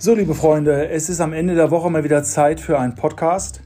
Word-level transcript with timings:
So, 0.00 0.14
liebe 0.14 0.32
Freunde, 0.32 0.90
es 0.90 1.08
ist 1.08 1.20
am 1.20 1.32
Ende 1.32 1.56
der 1.56 1.72
Woche 1.72 1.90
mal 1.90 2.04
wieder 2.04 2.22
Zeit 2.22 2.60
für 2.60 2.78
einen 2.78 2.94
Podcast. 2.94 3.64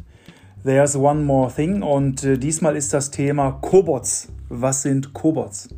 There's 0.64 0.96
one 0.96 1.24
more 1.24 1.52
thing 1.54 1.82
und 1.82 2.24
äh, 2.24 2.38
diesmal 2.38 2.74
ist 2.74 2.94
das 2.94 3.10
Thema 3.10 3.58
Cobots. 3.60 4.32
Was 4.48 4.80
sind 4.80 5.12
Cobots? 5.12 5.68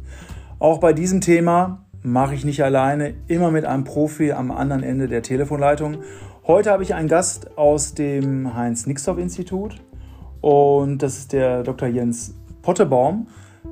Auch 0.61 0.79
bei 0.79 0.93
diesem 0.93 1.21
Thema 1.21 1.85
mache 2.05 2.37
ich 2.37 2.45
nicht 2.45 2.63
alleine, 2.63 3.15
immer 3.27 3.51
mit 3.51 3.65
einem 3.65 3.83
Profi 3.83 4.31
am 4.31 4.53
anderen 4.53 4.85
Ende 4.85 5.09
der 5.09 5.25
Telefonleitung. 5.25 6.05
Heute 6.47 6.71
habe 6.71 6.85
ich 6.85 6.95
einen 6.95 7.09
Gast 7.09 7.59
aus 7.59 7.95
dem 7.95 8.55
Heinz-Nixdorf-Institut 8.55 9.83
und 10.41 11.03
das 11.03 11.19
ist 11.19 11.33
der 11.33 11.65
Dr. 11.65 11.89
Jens 11.89 12.33
Pottebaum. 12.63 13.27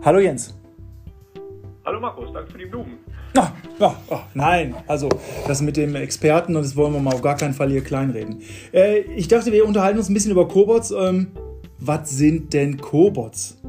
Hallo 0.04 0.18
Jens. 0.18 0.58
Hallo 1.84 2.00
Markus, 2.00 2.32
danke 2.32 2.50
für 2.50 2.58
die 2.58 2.66
Blumen. 2.66 2.98
Ach, 3.34 3.52
ach, 3.80 3.96
ach, 4.10 4.24
nein, 4.34 4.74
also 4.86 5.08
das 5.46 5.62
mit 5.62 5.76
dem 5.76 5.94
Experten 5.94 6.54
und 6.54 6.62
das 6.62 6.76
wollen 6.76 6.92
wir 6.92 7.00
mal 7.00 7.14
auf 7.14 7.22
gar 7.22 7.36
keinen 7.36 7.54
Fall 7.54 7.70
hier 7.70 7.82
kleinreden. 7.82 8.42
Äh, 8.72 9.00
ich 9.16 9.28
dachte, 9.28 9.52
wir 9.52 9.66
unterhalten 9.66 9.98
uns 9.98 10.10
ein 10.10 10.14
bisschen 10.14 10.32
über 10.32 10.46
Cobots. 10.48 10.90
Ähm, 10.90 11.28
was 11.78 12.10
sind 12.10 12.52
denn 12.52 12.76
Cobots? 12.76 13.60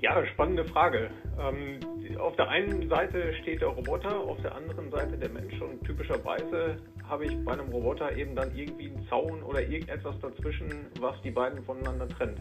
Ja, 0.00 0.26
spannende 0.26 0.64
Frage. 0.64 1.10
Ähm, 1.40 1.78
auf 2.18 2.34
der 2.36 2.48
einen 2.48 2.88
Seite 2.88 3.32
steht 3.42 3.60
der 3.60 3.68
Roboter, 3.68 4.14
auf 4.14 4.40
der 4.42 4.54
anderen 4.54 4.90
Seite 4.90 5.16
der 5.16 5.28
Mensch 5.28 5.60
und 5.60 5.82
typischerweise 5.84 6.76
habe 7.08 7.26
ich 7.26 7.44
bei 7.44 7.52
einem 7.52 7.68
Roboter 7.68 8.14
eben 8.16 8.34
dann 8.34 8.54
irgendwie 8.54 8.86
einen 8.86 9.06
Zaun 9.08 9.42
oder 9.42 9.62
irgendetwas 9.62 10.14
dazwischen, 10.20 10.86
was 11.00 11.14
die 11.22 11.30
beiden 11.30 11.62
voneinander 11.64 12.08
trennt. 12.08 12.38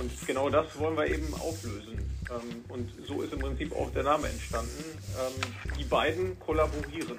Und 0.00 0.26
genau 0.26 0.48
das 0.48 0.78
wollen 0.78 0.96
wir 0.96 1.06
eben 1.06 1.32
auflösen. 1.34 1.98
Ähm, 2.30 2.64
und 2.68 2.88
so 3.06 3.22
ist 3.22 3.32
im 3.32 3.40
Prinzip 3.40 3.74
auch 3.74 3.90
der 3.92 4.04
Name 4.04 4.28
entstanden. 4.28 4.84
Ähm, 5.18 5.74
die 5.78 5.84
beiden 5.84 6.38
kollaborieren. 6.40 7.16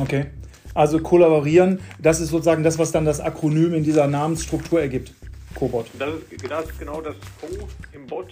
Okay. 0.00 0.26
Also 0.74 1.00
kollaborieren, 1.00 1.80
das 1.98 2.20
ist 2.20 2.30
sozusagen 2.30 2.62
das, 2.62 2.78
was 2.78 2.92
dann 2.92 3.04
das 3.04 3.20
Akronym 3.20 3.74
in 3.74 3.84
dieser 3.84 4.06
Namensstruktur 4.06 4.80
ergibt. 4.80 5.12
Cobot. 5.54 5.86
Das 5.98 6.14
ist, 6.30 6.50
das 6.50 6.64
ist 6.70 6.78
genau 6.78 7.02
das 7.02 7.14
Co 7.40 7.68
im 7.92 8.06
Bot. 8.06 8.28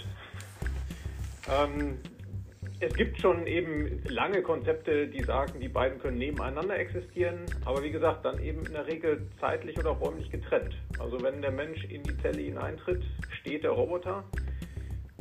Ähm, 1.48 1.98
es 2.80 2.92
gibt 2.94 3.20
schon 3.20 3.46
eben 3.46 4.00
lange 4.08 4.42
Konzepte, 4.42 5.06
die 5.06 5.22
sagen, 5.22 5.60
die 5.60 5.68
beiden 5.68 5.98
können 5.98 6.16
nebeneinander 6.16 6.78
existieren, 6.78 7.40
aber 7.66 7.84
wie 7.84 7.90
gesagt, 7.90 8.24
dann 8.24 8.42
eben 8.42 8.64
in 8.64 8.72
der 8.72 8.86
Regel 8.86 9.20
zeitlich 9.38 9.78
oder 9.78 9.90
räumlich 9.90 10.30
getrennt. 10.30 10.74
Also 10.98 11.22
wenn 11.22 11.42
der 11.42 11.50
Mensch 11.50 11.84
in 11.84 12.02
die 12.02 12.16
Zelle 12.22 12.40
hineintritt, 12.40 13.02
steht 13.40 13.64
der 13.64 13.72
Roboter. 13.72 14.24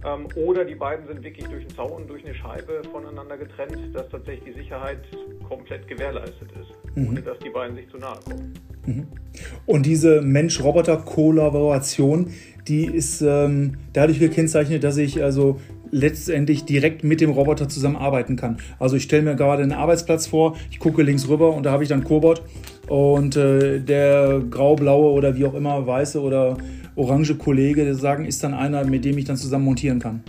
Ähm, 0.06 0.30
oder 0.36 0.64
die 0.64 0.76
beiden 0.76 1.06
sind 1.08 1.22
wirklich 1.22 1.46
durch 1.48 1.60
einen 1.60 1.76
Zaun, 1.76 2.08
durch 2.08 2.24
eine 2.24 2.34
Scheibe 2.34 2.82
voneinander 2.90 3.38
getrennt, 3.38 3.94
dass 3.94 4.08
tatsächlich 4.08 4.54
die 4.54 4.60
Sicherheit 4.62 5.00
komplett 5.46 5.86
gewährleistet 5.90 6.50
ist, 6.54 6.72
mhm. 6.96 7.10
ohne 7.10 7.22
dass 7.22 7.38
die 7.40 7.50
beiden 7.50 7.76
sich 7.76 7.90
zu 7.90 7.98
nahe 7.98 8.18
kommen. 8.24 8.54
Mhm. 8.86 9.08
Und 9.66 9.86
diese 9.86 10.22
Mensch-Roboter-Kollaboration, 10.22 12.32
die 12.70 12.86
ist 12.86 13.22
ähm, 13.22 13.74
dadurch 13.92 14.20
gekennzeichnet, 14.20 14.86
dass 14.86 14.96
ich 14.96 15.22
also 15.22 15.60
letztendlich 15.92 16.66
direkt 16.66 17.04
mit 17.04 17.22
dem 17.22 17.32
Roboter 17.32 17.70
zusammenarbeiten 17.70 18.36
kann. 18.36 18.58
Also 18.80 18.96
ich 18.96 19.04
stelle 19.04 19.24
mir 19.24 19.36
gerade 19.36 19.64
einen 19.64 19.72
Arbeitsplatz 19.72 20.28
vor, 20.28 20.58
ich 20.72 20.80
gucke 20.80 21.04
links 21.04 21.28
rüber 21.28 21.54
und 21.54 21.64
da 21.64 21.72
habe 21.72 21.84
ich 21.84 21.90
dann 21.90 22.04
Cobot 22.04 22.42
und 22.88 23.36
äh, 23.36 23.80
der 23.80 24.42
grau-blaue 24.50 25.12
oder 25.12 25.36
wie 25.36 25.46
auch 25.46 25.54
immer 25.54 25.86
weiße 25.86 26.22
oder 26.22 26.58
orange 26.96 27.36
Kollege, 27.36 27.86
der 27.86 27.96
sagen, 27.96 28.26
ist 28.26 28.44
dann 28.44 28.54
einer, 28.54 28.84
mit 28.84 29.06
dem 29.06 29.18
ich 29.18 29.26
dann 29.26 29.38
zusammen 29.38 29.66
montieren 29.66 30.00
kann. 30.00 30.24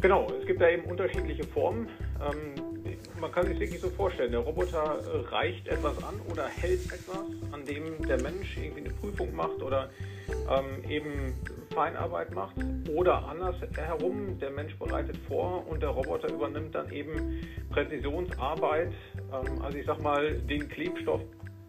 Genau, 0.00 0.26
es 0.40 0.46
gibt 0.46 0.60
da 0.60 0.68
eben 0.68 0.84
unterschiedliche 0.84 1.44
Formen. 1.44 1.86
Ähm, 2.20 2.72
man 3.20 3.30
kann 3.30 3.46
sich 3.46 3.60
wirklich 3.60 3.80
so 3.80 3.88
vorstellen, 3.88 4.32
der 4.32 4.40
Roboter 4.40 4.98
reicht 5.30 5.68
etwas 5.68 5.96
an 5.98 6.14
oder 6.30 6.48
hält 6.48 6.84
etwas, 6.86 7.24
an 7.52 7.64
dem 7.64 8.06
der 8.08 8.20
Mensch 8.20 8.56
irgendwie 8.56 8.80
eine 8.80 8.90
Prüfung 8.90 9.32
macht 9.36 9.62
oder 9.62 9.90
ähm, 10.28 10.90
eben 10.90 11.34
Feinarbeit 11.72 12.34
macht. 12.34 12.56
Oder 12.94 13.26
andersherum, 13.28 14.38
der 14.38 14.50
Mensch 14.50 14.76
bereitet 14.78 15.16
vor 15.28 15.66
und 15.68 15.82
der 15.82 15.90
Roboter 15.90 16.32
übernimmt 16.32 16.74
dann 16.74 16.90
eben 16.92 17.40
Präzisionsarbeit. 17.70 18.92
Ähm, 19.32 19.62
also 19.62 19.78
ich 19.78 19.86
sag 19.86 20.00
mal, 20.02 20.38
den 20.38 20.68
Klebstoff 20.68 21.22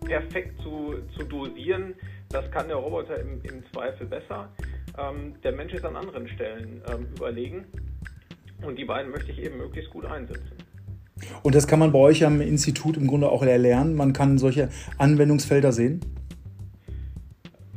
perfekt 0.05 0.59
zu, 0.61 0.95
zu 1.17 1.23
dosieren, 1.23 1.95
das 2.29 2.49
kann 2.51 2.67
der 2.67 2.77
Roboter 2.77 3.19
im, 3.19 3.41
im 3.43 3.63
Zweifel 3.71 4.07
besser. 4.07 4.49
Ähm, 4.97 5.35
der 5.43 5.53
Mensch 5.53 5.73
ist 5.73 5.85
an 5.85 5.95
anderen 5.95 6.27
Stellen 6.27 6.81
ähm, 6.91 7.07
überlegen 7.15 7.65
und 8.65 8.77
die 8.77 8.85
beiden 8.85 9.11
möchte 9.11 9.31
ich 9.31 9.39
eben 9.39 9.57
möglichst 9.57 9.91
gut 9.91 10.05
einsetzen. 10.05 10.57
Und 11.41 11.55
das 11.55 11.67
kann 11.67 11.79
man 11.79 11.91
bei 11.91 11.99
euch 11.99 12.25
am 12.25 12.41
Institut 12.41 12.97
im 12.97 13.07
Grunde 13.07 13.29
auch 13.29 13.43
erlernen. 13.43 13.95
Man 13.95 14.13
kann 14.13 14.37
solche 14.37 14.69
Anwendungsfelder 14.97 15.71
sehen? 15.71 16.01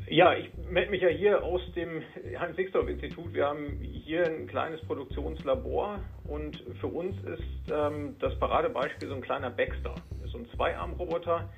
Ja, 0.09 0.35
ich 0.35 0.51
melde 0.71 0.91
mich 0.91 1.03
ja 1.03 1.09
hier 1.09 1.43
aus 1.43 1.61
dem 1.75 2.03
Heinz-Sixdorf-Institut. 2.39 3.33
Wir 3.33 3.47
haben 3.47 3.79
hier 3.81 4.27
ein 4.27 4.47
kleines 4.47 4.81
Produktionslabor 4.83 6.01
und 6.29 6.63
für 6.81 6.89
uns 6.89 7.17
ist 7.25 7.73
ähm, 7.73 8.17
das 8.19 8.39
Paradebeispiel 8.39 9.09
so 9.09 9.15
ein 9.15 9.21
kleiner 9.21 9.51
Baxter. 9.51 9.95
Das 10.11 10.27
ist 10.27 10.33
so 10.33 10.39
ein 10.39 10.49
Zweiarmroboter. 10.55 11.49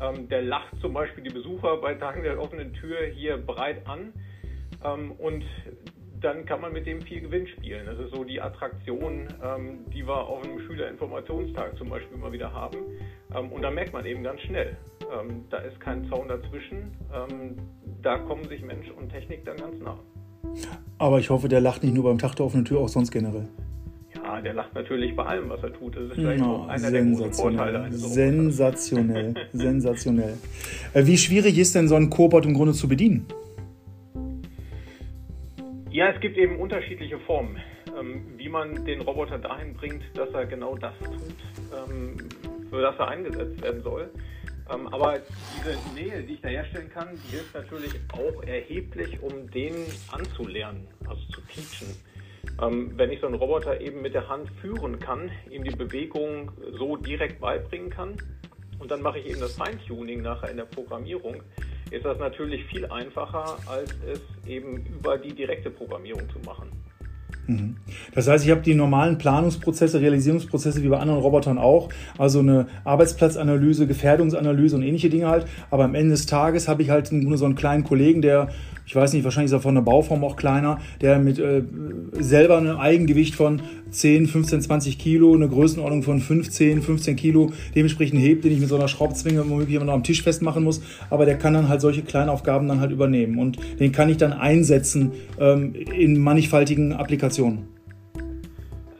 Ähm, 0.00 0.28
der 0.28 0.42
lacht 0.42 0.78
zum 0.80 0.92
Beispiel 0.92 1.24
die 1.24 1.32
Besucher 1.32 1.76
bei 1.78 1.94
Tagen 1.94 2.22
der 2.22 2.40
offenen 2.40 2.72
Tür 2.74 3.06
hier 3.06 3.36
breit 3.36 3.86
an. 3.86 4.12
Ähm, 4.84 5.12
und 5.12 5.44
dann 6.20 6.46
kann 6.46 6.60
man 6.60 6.72
mit 6.72 6.86
dem 6.86 7.02
viel 7.02 7.20
Gewinn 7.20 7.46
spielen. 7.46 7.86
Das 7.86 7.98
ist 7.98 8.14
so 8.14 8.24
die 8.24 8.40
Attraktion, 8.40 9.28
ähm, 9.42 9.84
die 9.92 10.06
wir 10.06 10.16
auf 10.16 10.44
einem 10.44 10.60
Schülerinformationstag 10.60 11.76
zum 11.76 11.90
Beispiel 11.90 12.16
immer 12.16 12.32
wieder 12.32 12.52
haben. 12.52 12.78
Ähm, 13.34 13.52
und 13.52 13.62
da 13.62 13.70
merkt 13.70 13.92
man 13.92 14.06
eben 14.06 14.22
ganz 14.22 14.40
schnell, 14.40 14.76
ähm, 15.12 15.44
da 15.50 15.58
ist 15.58 15.78
kein 15.80 16.08
Zaun 16.08 16.28
dazwischen. 16.28 16.96
Da 18.06 18.18
kommen 18.18 18.46
sich 18.48 18.62
Mensch 18.62 18.88
und 18.96 19.08
Technik 19.08 19.44
dann 19.44 19.56
ganz 19.56 19.80
nah. 19.82 19.98
Aber 20.96 21.18
ich 21.18 21.28
hoffe, 21.28 21.48
der 21.48 21.60
lacht 21.60 21.82
nicht 21.82 21.92
nur 21.92 22.04
beim 22.04 22.18
Tag 22.18 22.36
der 22.36 22.46
offenen 22.46 22.64
Tür, 22.64 22.78
auch 22.78 22.88
sonst 22.88 23.10
generell. 23.10 23.48
Ja, 24.14 24.40
der 24.40 24.54
lacht 24.54 24.76
natürlich 24.76 25.16
bei 25.16 25.24
allem, 25.24 25.48
was 25.48 25.60
er 25.64 25.72
tut. 25.72 25.96
Das 25.96 26.04
ist 26.04 26.14
vielleicht 26.14 26.38
no, 26.38 26.54
auch 26.54 26.68
einer 26.68 26.92
der 26.92 27.02
großen 27.02 27.32
Vorteile 27.32 27.82
eines 27.82 28.14
Sensationell, 28.14 29.34
sensationell. 29.52 30.38
Äh, 30.94 31.04
wie 31.06 31.18
schwierig 31.18 31.58
ist 31.58 31.74
denn 31.74 31.88
so 31.88 31.96
ein 31.96 32.08
Cobot 32.08 32.46
im 32.46 32.54
Grunde 32.54 32.74
zu 32.74 32.86
bedienen? 32.86 33.26
Ja, 35.90 36.10
es 36.10 36.20
gibt 36.20 36.36
eben 36.36 36.60
unterschiedliche 36.60 37.18
Formen, 37.18 37.56
ähm, 37.98 38.22
wie 38.36 38.48
man 38.48 38.84
den 38.84 39.00
Roboter 39.00 39.38
dahin 39.38 39.74
bringt, 39.74 40.02
dass 40.14 40.28
er 40.30 40.46
genau 40.46 40.76
das 40.76 40.94
tut, 41.00 41.90
ähm, 41.90 42.18
für 42.70 42.82
das 42.82 42.94
er 43.00 43.08
eingesetzt 43.08 43.60
werden 43.60 43.82
soll. 43.82 44.08
Ähm, 44.72 44.88
aber 44.88 45.20
diese 45.56 45.78
Nähe, 45.94 46.22
die 46.22 46.34
ich 46.34 46.40
da 46.40 46.48
herstellen 46.48 46.90
kann, 46.90 47.08
die 47.24 47.36
hilft 47.36 47.54
natürlich 47.54 47.92
auch 48.12 48.42
erheblich, 48.42 49.20
um 49.22 49.48
den 49.50 49.74
anzulernen, 50.10 50.88
also 51.08 51.22
zu 51.32 51.40
teachen. 51.42 51.94
Ähm, 52.60 52.92
wenn 52.96 53.10
ich 53.10 53.20
so 53.20 53.26
einen 53.26 53.36
Roboter 53.36 53.80
eben 53.80 54.02
mit 54.02 54.14
der 54.14 54.28
Hand 54.28 54.50
führen 54.60 54.98
kann, 54.98 55.30
ihm 55.50 55.64
die 55.64 55.76
Bewegung 55.76 56.50
so 56.78 56.96
direkt 56.96 57.40
beibringen 57.40 57.90
kann 57.90 58.16
und 58.78 58.90
dann 58.90 59.02
mache 59.02 59.18
ich 59.18 59.26
eben 59.26 59.40
das 59.40 59.54
Feintuning 59.54 60.22
nachher 60.22 60.50
in 60.50 60.56
der 60.56 60.64
Programmierung, 60.64 61.42
ist 61.90 62.04
das 62.04 62.18
natürlich 62.18 62.64
viel 62.64 62.86
einfacher, 62.86 63.58
als 63.66 63.94
es 64.06 64.20
eben 64.48 64.84
über 64.86 65.18
die 65.18 65.32
direkte 65.32 65.70
Programmierung 65.70 66.28
zu 66.30 66.38
machen. 66.40 66.70
Mhm. 67.46 67.76
Das 68.14 68.28
heißt, 68.28 68.44
ich 68.44 68.50
habe 68.50 68.62
die 68.62 68.74
normalen 68.74 69.18
Planungsprozesse, 69.18 70.00
Realisierungsprozesse 70.00 70.82
wie 70.82 70.88
bei 70.88 70.98
anderen 70.98 71.20
Robotern 71.20 71.58
auch, 71.58 71.88
also 72.18 72.40
eine 72.40 72.66
Arbeitsplatzanalyse, 72.84 73.86
Gefährdungsanalyse 73.86 74.76
und 74.76 74.82
ähnliche 74.82 75.10
Dinge 75.10 75.28
halt. 75.28 75.46
Aber 75.70 75.84
am 75.84 75.94
Ende 75.94 76.10
des 76.10 76.26
Tages 76.26 76.68
habe 76.68 76.82
ich 76.82 76.90
halt 76.90 77.12
nur 77.12 77.38
so 77.38 77.44
einen 77.44 77.54
kleinen 77.54 77.84
Kollegen, 77.84 78.22
der 78.22 78.48
ich 78.86 78.94
weiß 78.94 79.12
nicht, 79.12 79.24
wahrscheinlich 79.24 79.50
ist 79.50 79.52
er 79.52 79.60
von 79.60 79.74
der 79.74 79.82
Bauform 79.82 80.22
auch 80.22 80.36
kleiner, 80.36 80.78
der 81.00 81.18
mit 81.18 81.40
äh, 81.40 81.62
selber 82.12 82.56
ein 82.56 82.68
Eigengewicht 82.68 83.34
von 83.34 83.60
10, 83.90 84.28
15, 84.28 84.62
20 84.62 84.98
Kilo, 84.98 85.34
eine 85.34 85.48
Größenordnung 85.48 86.04
von 86.04 86.20
15, 86.20 86.82
15 86.82 87.16
Kilo 87.16 87.52
dementsprechend 87.74 88.20
hebt, 88.20 88.44
den 88.44 88.52
ich 88.52 88.60
mit 88.60 88.68
so 88.68 88.76
einer 88.76 88.86
Schraubzwinge 88.86 89.40
womöglich 89.48 89.74
immer 89.74 89.86
noch 89.86 89.94
am 89.94 90.04
Tisch 90.04 90.22
festmachen 90.22 90.62
muss. 90.62 90.82
Aber 91.10 91.26
der 91.26 91.36
kann 91.36 91.54
dann 91.54 91.68
halt 91.68 91.80
solche 91.80 92.02
kleinen 92.02 92.28
Aufgaben 92.28 92.68
dann 92.68 92.80
halt 92.80 92.92
übernehmen 92.92 93.38
und 93.38 93.58
den 93.80 93.90
kann 93.90 94.08
ich 94.08 94.18
dann 94.18 94.32
einsetzen 94.32 95.10
ähm, 95.40 95.74
in 95.74 96.20
mannigfaltigen 96.20 96.92
Applikationen. 96.92 97.35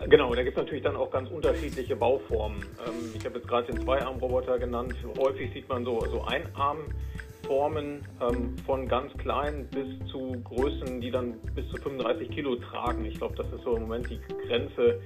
Genau, 0.08 0.32
da 0.34 0.42
gibt 0.44 0.56
es 0.56 0.62
natürlich 0.62 0.84
dann 0.84 0.94
auch 0.94 1.10
ganz 1.10 1.28
unterschiedliche 1.30 1.96
Bauformen. 1.96 2.62
Ähm, 2.86 3.12
ich 3.14 3.24
habe 3.24 3.38
jetzt 3.38 3.48
gerade 3.48 3.72
den 3.72 3.82
Zweiarmroboter 3.82 4.58
genannt. 4.58 4.94
Häufig 5.18 5.52
sieht 5.52 5.68
man 5.68 5.84
so, 5.84 6.04
so 6.10 6.22
Einarm. 6.22 6.78
Formen 7.46 8.04
ähm, 8.20 8.56
von 8.66 8.88
ganz 8.88 9.12
klein 9.19 9.69
bis 9.70 9.87
zu 10.10 10.32
Größen, 10.44 11.00
die 11.00 11.10
dann 11.10 11.34
bis 11.54 11.69
zu 11.69 11.76
35 11.76 12.31
Kilo 12.31 12.56
tragen. 12.56 13.04
Ich 13.04 13.19
glaube, 13.19 13.34
das 13.37 13.46
ist 13.52 13.62
so 13.64 13.76
im 13.76 13.82
Moment 13.82 14.10
die 14.10 14.20
Grenze 14.46 15.00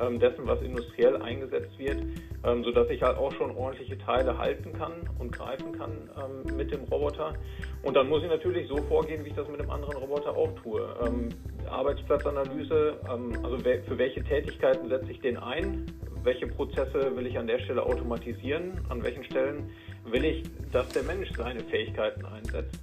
ähm, 0.00 0.18
dessen, 0.18 0.46
was 0.46 0.60
industriell 0.62 1.20
eingesetzt 1.20 1.78
wird, 1.78 2.02
ähm, 2.44 2.64
sodass 2.64 2.88
ich 2.90 3.02
halt 3.02 3.18
auch 3.18 3.32
schon 3.32 3.54
ordentliche 3.56 3.98
Teile 3.98 4.38
halten 4.38 4.72
kann 4.72 4.92
und 5.18 5.32
greifen 5.32 5.72
kann 5.72 6.10
ähm, 6.16 6.56
mit 6.56 6.72
dem 6.72 6.84
Roboter. 6.84 7.34
Und 7.82 7.94
dann 7.96 8.08
muss 8.08 8.22
ich 8.22 8.28
natürlich 8.28 8.68
so 8.68 8.76
vorgehen, 8.76 9.24
wie 9.24 9.28
ich 9.28 9.36
das 9.36 9.48
mit 9.48 9.60
dem 9.60 9.70
anderen 9.70 9.96
Roboter 9.96 10.36
auch 10.36 10.52
tue. 10.62 10.80
Ähm, 11.06 11.28
Arbeitsplatzanalyse, 11.68 13.00
ähm, 13.12 13.32
also 13.42 13.58
für 13.58 13.98
welche 13.98 14.22
Tätigkeiten 14.24 14.88
setze 14.88 15.10
ich 15.10 15.20
den 15.20 15.36
ein? 15.36 15.86
welche 16.24 16.46
Prozesse 16.46 17.16
will 17.16 17.26
ich 17.26 17.38
an 17.38 17.46
der 17.46 17.58
Stelle 17.60 17.82
automatisieren, 17.82 18.80
an 18.88 19.02
welchen 19.02 19.24
Stellen 19.24 19.70
will 20.04 20.24
ich, 20.24 20.42
dass 20.72 20.88
der 20.88 21.02
Mensch 21.02 21.30
seine 21.36 21.60
Fähigkeiten 21.60 22.24
einsetzt. 22.24 22.78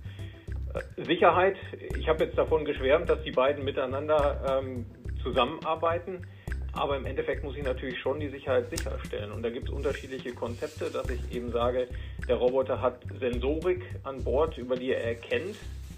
Äh, 0.73 1.03
Sicherheit, 1.03 1.55
ich 1.97 2.07
habe 2.07 2.25
jetzt 2.25 2.37
davon 2.37 2.65
geschwärmt, 2.65 3.09
dass 3.09 3.21
die 3.23 3.31
beiden 3.31 3.63
miteinander 3.63 4.61
ähm, 4.61 4.85
zusammenarbeiten. 5.23 6.25
Aber 6.73 6.95
im 6.95 7.05
Endeffekt 7.07 7.43
muss 7.43 7.57
ich 7.57 7.63
natürlich 7.63 7.99
schon 7.99 8.19
die 8.19 8.29
Sicherheit 8.29 8.69
sicherstellen. 8.69 9.31
Und 9.31 9.41
da 9.41 9.49
gibt 9.49 9.67
es 9.67 9.73
unterschiedliche 9.73 10.33
Konzepte, 10.33 10.91
dass 10.91 11.09
ich 11.09 11.35
eben 11.35 11.51
sage, 11.51 11.87
der 12.27 12.35
Roboter 12.35 12.81
hat 12.81 13.01
Sensorik 13.19 13.83
an 14.03 14.23
Bord, 14.23 14.57
über 14.57 14.75
die 14.75 14.91
er 14.91 15.03
erkennt, 15.03 15.55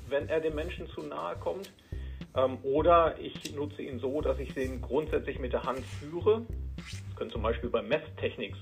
wenn 0.07 0.30
er 0.30 0.39
dem 0.39 0.56
Menschen 0.56 0.88
zu 0.88 1.01
nahe 1.01 1.36
kommt. 1.36 1.74
Ähm, 2.36 2.60
oder 2.63 3.16
ich 3.19 3.54
nutze 3.56 3.81
ihn 3.81 4.00
so, 4.00 4.21
dass 4.21 4.39
ich 4.39 4.56
ihn 4.56 4.81
grundsätzlich 4.81 5.39
mit 5.39 5.51
der 5.51 5.63
Hand 5.63 5.80
führe. 5.86 6.45
Das 6.77 7.16
könnte 7.18 7.33
zum 7.33 7.42
Beispiel 7.42 7.69
bei 7.69 7.81
Messtechnik 7.81 8.56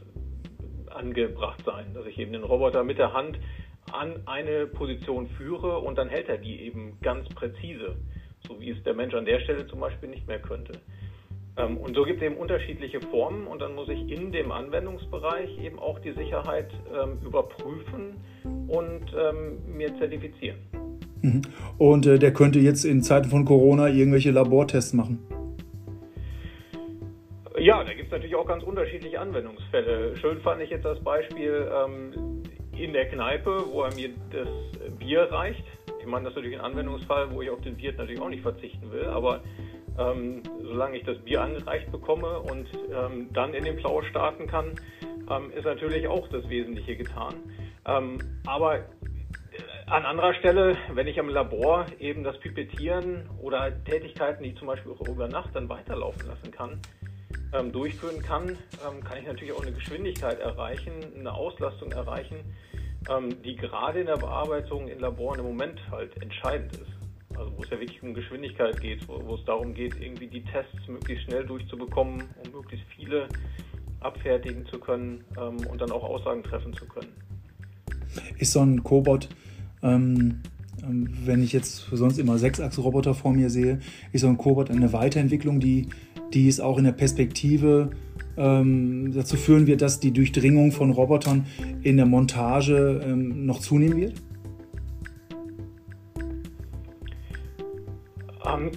angebracht 0.91 1.61
sein, 1.65 1.93
dass 1.93 2.05
ich 2.05 2.17
eben 2.17 2.33
den 2.33 2.43
Roboter 2.43 2.83
mit 2.83 2.97
der 2.97 3.13
Hand 3.13 3.39
an 3.91 4.21
eine 4.25 4.67
Position 4.67 5.27
führe 5.37 5.79
und 5.79 5.97
dann 5.97 6.09
hält 6.09 6.27
er 6.29 6.37
die 6.37 6.61
eben 6.61 6.97
ganz 7.01 7.27
präzise, 7.29 7.95
so 8.47 8.59
wie 8.59 8.71
es 8.71 8.83
der 8.83 8.93
Mensch 8.93 9.13
an 9.13 9.25
der 9.25 9.39
Stelle 9.39 9.67
zum 9.67 9.79
Beispiel 9.79 10.09
nicht 10.09 10.27
mehr 10.27 10.39
könnte. 10.39 10.73
Ähm, 11.57 11.77
und 11.77 11.95
so 11.95 12.03
gibt 12.03 12.21
es 12.21 12.25
eben 12.25 12.35
unterschiedliche 12.35 12.99
Formen 13.01 13.47
und 13.47 13.61
dann 13.61 13.75
muss 13.75 13.89
ich 13.89 14.11
in 14.11 14.31
dem 14.31 14.51
Anwendungsbereich 14.51 15.57
eben 15.63 15.79
auch 15.79 15.99
die 15.99 16.11
Sicherheit 16.11 16.69
ähm, 16.93 17.19
überprüfen 17.25 18.17
und 18.67 19.05
ähm, 19.17 19.75
mir 19.75 19.97
zertifizieren. 19.97 20.57
Mhm. 21.21 21.41
Und 21.77 22.05
äh, 22.05 22.19
der 22.19 22.33
könnte 22.33 22.59
jetzt 22.59 22.83
in 22.83 23.01
Zeiten 23.01 23.29
von 23.29 23.45
Corona 23.45 23.87
irgendwelche 23.87 24.31
Labortests 24.31 24.93
machen? 24.93 25.19
Gibt 28.07 28.13
es 28.13 28.19
natürlich 28.19 28.41
auch 28.41 28.47
ganz 28.47 28.63
unterschiedliche 28.63 29.19
Anwendungsfälle. 29.19 30.15
Schön 30.15 30.39
fand 30.39 30.61
ich 30.61 30.69
jetzt 30.69 30.85
das 30.85 30.97
Beispiel 31.03 31.69
ähm, 31.75 32.41
in 32.71 32.93
der 32.93 33.09
Kneipe, 33.09 33.65
wo 33.69 33.81
er 33.81 33.93
mir 33.95 34.11
das 34.31 34.47
Bier 34.97 35.23
reicht. 35.23 35.65
Ich 35.99 36.05
meine, 36.05 36.23
das 36.23 36.31
ist 36.31 36.37
natürlich 36.37 36.57
ein 36.57 36.63
Anwendungsfall, 36.63 37.29
wo 37.33 37.41
ich 37.41 37.49
auf 37.49 37.59
den 37.59 37.77
Wirt 37.77 37.97
natürlich 37.97 38.21
auch 38.21 38.29
nicht 38.29 38.43
verzichten 38.43 38.93
will, 38.93 39.07
aber 39.07 39.41
ähm, 39.99 40.41
solange 40.61 40.95
ich 40.95 41.03
das 41.03 41.17
Bier 41.17 41.41
angereicht 41.41 41.91
bekomme 41.91 42.39
und 42.39 42.69
ähm, 42.95 43.27
dann 43.33 43.53
in 43.53 43.65
den 43.65 43.75
Plausch 43.75 44.07
starten 44.07 44.47
kann, 44.47 44.75
ähm, 45.29 45.51
ist 45.51 45.65
natürlich 45.65 46.07
auch 46.07 46.29
das 46.29 46.47
Wesentliche 46.47 46.95
getan. 46.95 47.33
Ähm, 47.85 48.19
aber 48.45 48.77
äh, 48.77 48.83
an 49.87 50.05
anderer 50.05 50.33
Stelle, 50.35 50.77
wenn 50.93 51.07
ich 51.07 51.19
am 51.19 51.27
Labor 51.27 51.87
eben 51.99 52.23
das 52.23 52.39
Pipettieren 52.39 53.29
oder 53.41 53.83
Tätigkeiten, 53.83 54.43
die 54.43 54.55
zum 54.55 54.67
Beispiel 54.67 54.93
auch 54.93 55.09
über 55.09 55.27
Nacht 55.27 55.53
dann 55.53 55.67
weiterlaufen 55.67 56.25
lassen 56.25 56.51
kann, 56.51 56.79
ähm, 57.53 57.71
durchführen 57.71 58.21
kann, 58.21 58.49
ähm, 58.49 59.03
kann 59.03 59.19
ich 59.19 59.27
natürlich 59.27 59.53
auch 59.53 59.61
eine 59.61 59.71
Geschwindigkeit 59.71 60.39
erreichen, 60.39 60.93
eine 61.17 61.33
Auslastung 61.33 61.91
erreichen, 61.91 62.37
die 63.45 63.55
gerade 63.55 64.01
in 64.01 64.07
der 64.07 64.17
Bearbeitung 64.17 64.89
in 64.89 64.99
Laboren 64.99 65.39
im 65.39 65.45
Moment 65.45 65.79
halt 65.91 66.21
entscheidend 66.21 66.73
ist. 66.73 67.37
Also 67.37 67.55
wo 67.55 67.63
es 67.63 67.69
ja 67.69 67.79
wirklich 67.79 68.01
um 68.01 68.13
Geschwindigkeit 68.13 68.81
geht, 68.81 69.07
wo, 69.07 69.21
wo 69.25 69.35
es 69.35 69.45
darum 69.45 69.73
geht, 69.73 69.95
irgendwie 70.01 70.27
die 70.27 70.43
Tests 70.43 70.87
möglichst 70.87 71.25
schnell 71.25 71.45
durchzubekommen, 71.45 72.23
um 72.43 72.51
möglichst 72.51 72.85
viele 72.95 73.27
abfertigen 73.99 74.65
zu 74.67 74.79
können 74.79 75.23
ähm, 75.37 75.57
und 75.67 75.79
dann 75.79 75.91
auch 75.91 76.03
Aussagen 76.03 76.43
treffen 76.43 76.73
zu 76.73 76.85
können. 76.85 77.13
Ist 78.37 78.53
so 78.53 78.61
ein 78.61 78.83
Cobot, 78.83 79.29
ähm, 79.83 80.41
ähm 80.83 81.09
wenn 81.25 81.43
ich 81.43 81.53
jetzt 81.53 81.87
sonst 81.91 82.17
immer 82.17 82.37
Sechsachs-Roboter 82.37 83.13
vor 83.13 83.33
mir 83.33 83.49
sehe, 83.49 83.79
ist 84.11 84.21
so 84.21 84.27
ein 84.27 84.37
Cobot 84.37 84.71
eine 84.71 84.93
Weiterentwicklung, 84.93 85.59
die, 85.59 85.89
die 86.33 86.47
es 86.47 86.59
auch 86.59 86.77
in 86.77 86.85
der 86.85 86.91
Perspektive 86.91 87.91
ähm, 88.37 89.11
dazu 89.13 89.35
führen 89.35 89.67
wird, 89.67 89.81
dass 89.81 89.99
die 89.99 90.11
Durchdringung 90.11 90.71
von 90.71 90.91
Robotern 90.91 91.45
in 91.83 91.97
der 91.97 92.05
Montage 92.05 93.01
ähm, 93.03 93.45
noch 93.45 93.59
zunehmen 93.59 93.97
wird? 93.97 94.13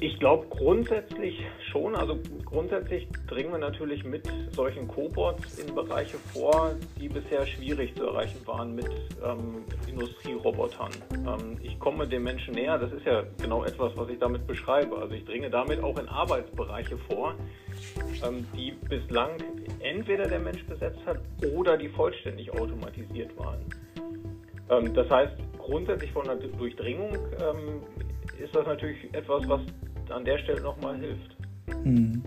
Ich 0.00 0.18
glaube 0.18 0.46
grundsätzlich 0.48 1.40
schon. 1.70 1.94
Also 1.94 2.18
grundsätzlich 2.44 3.08
dringen 3.28 3.52
wir 3.52 3.58
natürlich 3.58 4.04
mit 4.04 4.28
solchen 4.52 4.88
Cobots 4.88 5.58
in 5.58 5.74
Bereiche 5.74 6.18
vor, 6.32 6.74
die 7.00 7.08
bisher 7.08 7.46
schwierig 7.46 7.94
zu 7.94 8.06
erreichen 8.06 8.46
waren 8.46 8.74
mit 8.74 8.88
ähm, 9.24 9.64
Industrierobotern. 9.88 10.90
Ähm, 11.12 11.58
ich 11.62 11.78
komme 11.78 12.06
dem 12.06 12.24
Menschen 12.24 12.54
näher. 12.54 12.78
Das 12.78 12.92
ist 12.92 13.04
ja 13.04 13.24
genau 13.40 13.64
etwas, 13.64 13.96
was 13.96 14.08
ich 14.08 14.18
damit 14.18 14.46
beschreibe. 14.46 14.96
Also 14.98 15.14
ich 15.14 15.24
dringe 15.24 15.50
damit 15.50 15.82
auch 15.82 15.98
in 15.98 16.08
Arbeitsbereiche 16.08 16.96
vor, 17.08 17.34
ähm, 18.24 18.46
die 18.56 18.72
bislang 18.88 19.30
entweder 19.80 20.26
der 20.28 20.40
Mensch 20.40 20.64
besetzt 20.66 21.00
hat 21.06 21.18
oder 21.54 21.76
die 21.76 21.88
vollständig 21.88 22.52
automatisiert 22.52 23.36
waren. 23.38 23.64
Ähm, 24.70 24.94
das 24.94 25.08
heißt, 25.10 25.34
grundsätzlich 25.58 26.10
von 26.12 26.24
der 26.24 26.36
Durchdringung 26.36 27.14
ähm, 27.14 27.82
ist 28.40 28.54
das 28.54 28.66
natürlich 28.66 29.12
etwas, 29.12 29.42
was 29.48 29.60
an 30.10 30.24
der 30.24 30.38
Stelle 30.38 30.60
nochmal 30.62 30.98
hilft. 30.98 31.36
Hm. 31.84 32.22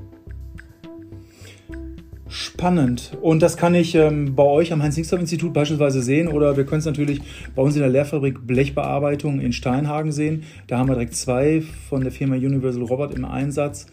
Spannend. 2.30 3.15
Und 3.21 3.44
das 3.44 3.57
kann 3.57 3.75
ich 3.75 3.94
ähm, 3.94 4.36
bei 4.36 4.44
euch 4.44 4.74
am 4.74 4.81
Heinz-Nixdorf-Institut 4.81 5.54
beispielsweise 5.54 6.01
sehen 6.01 6.27
oder 6.27 6.57
wir 6.57 6.65
können 6.65 6.80
es 6.80 6.86
natürlich 6.86 7.21
bei 7.54 7.62
uns 7.62 7.75
in 7.75 7.81
der 7.81 7.89
Lehrfabrik 7.89 8.48
Blechbearbeitung 8.48 9.39
in 9.39 9.54
Steinhagen 9.54 10.12
sehen. 10.12 10.44
Da 10.68 10.77
haben 10.77 10.88
wir 10.88 10.95
direkt 10.95 11.15
zwei 11.15 11.62
von 11.62 12.01
der 12.01 12.12
Firma 12.12 12.36
Universal 12.36 12.83
Robot 12.83 13.13
im 13.13 13.25
Einsatz, 13.25 13.86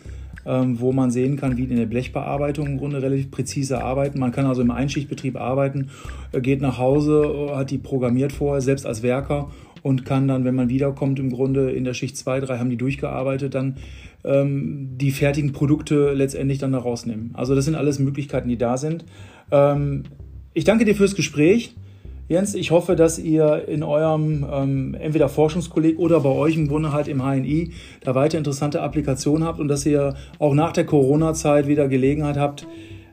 ähm, 0.46 0.80
wo 0.80 0.92
man 0.92 1.10
sehen 1.10 1.36
kann, 1.36 1.58
wie 1.58 1.64
in 1.64 1.76
der 1.76 1.86
Blechbearbeitung 1.86 2.66
im 2.66 2.78
Grunde 2.78 3.02
relativ 3.02 3.30
präzise 3.30 3.82
arbeiten. 3.82 4.18
Man 4.18 4.32
kann 4.32 4.46
also 4.46 4.62
im 4.62 4.70
Einschichtbetrieb 4.70 5.36
arbeiten, 5.36 5.90
äh, 6.32 6.40
geht 6.40 6.62
nach 6.62 6.78
Hause, 6.78 7.50
hat 7.54 7.70
die 7.70 7.78
programmiert 7.78 8.32
vorher, 8.32 8.62
selbst 8.62 8.86
als 8.86 9.02
Werker 9.02 9.50
und 9.82 10.04
kann 10.04 10.28
dann, 10.28 10.44
wenn 10.44 10.54
man 10.54 10.68
wiederkommt, 10.68 11.18
im 11.18 11.30
Grunde 11.30 11.70
in 11.70 11.84
der 11.84 11.94
Schicht 11.94 12.16
2, 12.16 12.40
3 12.40 12.58
haben 12.58 12.70
die 12.70 12.76
durchgearbeitet, 12.76 13.54
dann 13.54 13.76
ähm, 14.24 14.90
die 14.96 15.10
fertigen 15.10 15.52
Produkte 15.52 16.12
letztendlich 16.12 16.58
dann 16.58 16.72
da 16.72 16.78
rausnehmen. 16.78 17.30
Also 17.34 17.54
das 17.54 17.64
sind 17.64 17.74
alles 17.74 17.98
Möglichkeiten, 17.98 18.48
die 18.48 18.58
da 18.58 18.76
sind. 18.76 19.04
Ähm, 19.50 20.04
ich 20.52 20.64
danke 20.64 20.84
dir 20.84 20.94
fürs 20.94 21.14
Gespräch. 21.14 21.74
Jens, 22.28 22.54
ich 22.54 22.70
hoffe, 22.70 22.94
dass 22.94 23.18
ihr 23.18 23.66
in 23.66 23.82
eurem 23.82 24.46
ähm, 24.52 24.94
entweder 24.94 25.28
Forschungskolleg 25.28 25.98
oder 25.98 26.20
bei 26.20 26.28
euch 26.28 26.56
im 26.56 26.68
Grunde 26.68 26.92
halt 26.92 27.08
im 27.08 27.22
HNI 27.22 27.72
da 28.02 28.14
weiter 28.14 28.38
interessante 28.38 28.82
Applikationen 28.82 29.42
habt 29.42 29.58
und 29.58 29.66
dass 29.66 29.84
ihr 29.84 30.14
auch 30.38 30.54
nach 30.54 30.72
der 30.72 30.86
Corona-Zeit 30.86 31.66
wieder 31.66 31.88
Gelegenheit 31.88 32.36
habt, 32.36 32.68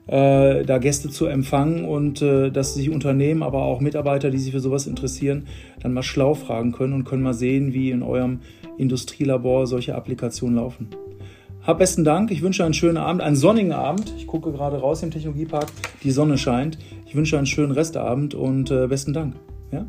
äh, 0.07 0.63
da 0.63 0.77
Gäste 0.77 1.09
zu 1.09 1.25
empfangen 1.25 1.85
und 1.85 2.21
äh, 2.21 2.49
dass 2.49 2.73
sich 2.73 2.89
Unternehmen, 2.89 3.43
aber 3.43 3.63
auch 3.63 3.81
Mitarbeiter, 3.81 4.31
die 4.31 4.37
sich 4.37 4.53
für 4.53 4.59
sowas 4.59 4.87
interessieren, 4.87 5.47
dann 5.81 5.93
mal 5.93 6.03
schlau 6.03 6.33
fragen 6.33 6.71
können 6.71 6.93
und 6.93 7.03
können 7.03 7.23
mal 7.23 7.33
sehen, 7.33 7.73
wie 7.73 7.91
in 7.91 8.03
eurem 8.03 8.39
Industrielabor 8.77 9.67
solche 9.67 9.95
Applikationen 9.95 10.55
laufen. 10.55 10.89
Hab 11.67 11.79
besten 11.79 12.05
Dank. 12.05 12.31
Ich 12.31 12.41
wünsche 12.41 12.63
einen 12.63 12.73
schönen 12.73 12.95
Abend, 12.95 13.21
einen 13.21 13.35
sonnigen 13.35 13.73
Abend. 13.73 14.13
Ich 14.15 14.25
gucke 14.25 14.53
gerade 14.53 14.77
raus 14.77 15.03
im 15.03 15.11
Technologiepark. 15.11 15.67
Die 16.01 16.11
Sonne 16.11 16.37
scheint. 16.37 16.77
Ich 17.05 17.13
wünsche 17.13 17.37
einen 17.37 17.45
schönen 17.45 17.73
Restabend 17.73 18.33
und 18.33 18.71
äh, 18.71 18.87
besten 18.87 19.11
Dank. 19.11 19.35
Ja? 19.73 19.85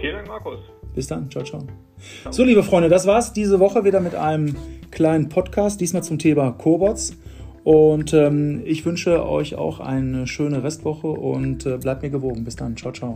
Vielen 0.00 0.14
Dank, 0.14 0.28
Markus. 0.28 0.60
Bis 0.94 1.06
dann. 1.06 1.30
Ciao, 1.30 1.44
ciao. 1.44 1.60
ciao. 1.60 2.32
So, 2.32 2.42
liebe 2.42 2.62
Freunde, 2.62 2.88
das 2.88 3.06
war's 3.06 3.34
diese 3.34 3.60
Woche 3.60 3.84
wieder 3.84 4.00
mit 4.00 4.14
einem 4.14 4.56
kleinen 4.90 5.28
Podcast. 5.28 5.78
Diesmal 5.80 6.02
zum 6.02 6.18
Thema 6.18 6.52
Cobots. 6.52 7.18
Und 7.64 8.12
ähm, 8.12 8.62
ich 8.64 8.84
wünsche 8.84 9.24
euch 9.26 9.54
auch 9.54 9.78
eine 9.80 10.26
schöne 10.26 10.64
Restwoche 10.64 11.06
und 11.06 11.66
äh, 11.66 11.78
bleibt 11.78 12.02
mir 12.02 12.10
gewogen. 12.10 12.44
Bis 12.44 12.56
dann. 12.56 12.76
Ciao, 12.76 12.92
ciao. 12.92 13.14